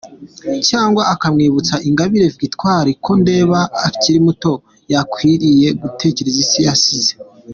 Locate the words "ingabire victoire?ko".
1.89-3.11